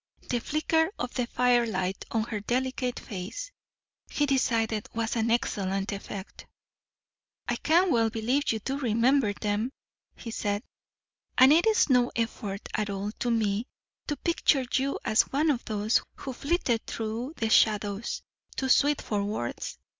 The 0.31 0.39
flicker 0.39 0.89
of 0.97 1.13
the 1.13 1.27
firelight 1.27 2.05
on 2.09 2.23
her 2.23 2.39
delicate 2.39 2.99
face, 2.99 3.51
he 4.09 4.25
decided, 4.25 4.89
was 4.95 5.15
an 5.15 5.29
excellent 5.29 5.91
effect. 5.91 6.47
"I 7.47 7.57
can 7.57 7.91
well 7.91 8.09
believe 8.09 8.51
you 8.51 8.57
do 8.61 8.79
remember 8.79 9.33
them," 9.33 9.71
he 10.15 10.31
said. 10.31 10.63
"And 11.37 11.53
it's 11.53 11.87
no 11.87 12.11
effort 12.15 12.67
at 12.73 12.89
all 12.89 13.11
to 13.19 13.29
me 13.29 13.67
to 14.07 14.15
picture 14.17 14.65
you 14.73 14.97
as 15.05 15.21
one 15.31 15.51
of 15.51 15.63
those 15.65 16.01
who 16.15 16.33
flitted 16.33 16.87
through 16.87 17.33
the 17.37 17.49
shadows 17.49 18.23
too 18.55 18.69
sweet 18.69 19.03
for 19.03 19.23
words. 19.23 19.77